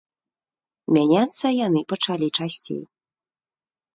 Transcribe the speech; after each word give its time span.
Мяняцца 0.93 1.47
яны 1.67 1.83
пачалі 1.93 2.27
часцей. 2.39 2.81